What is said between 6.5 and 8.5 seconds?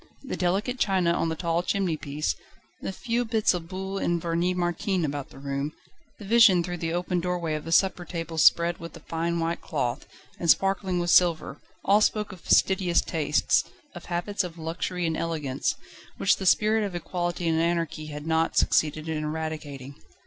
through the open doorway of the supper table